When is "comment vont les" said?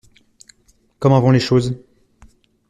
0.97-1.39